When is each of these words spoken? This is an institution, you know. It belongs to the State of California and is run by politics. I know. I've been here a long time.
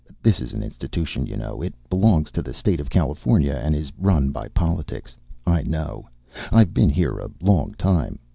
This 0.23 0.39
is 0.39 0.51
an 0.51 0.63
institution, 0.63 1.27
you 1.27 1.37
know. 1.37 1.61
It 1.61 1.75
belongs 1.87 2.31
to 2.31 2.41
the 2.41 2.55
State 2.55 2.79
of 2.79 2.89
California 2.89 3.53
and 3.53 3.75
is 3.75 3.91
run 3.99 4.31
by 4.31 4.47
politics. 4.47 5.15
I 5.45 5.61
know. 5.61 6.09
I've 6.51 6.73
been 6.73 6.89
here 6.89 7.19
a 7.19 7.29
long 7.39 7.75
time. 7.75 8.17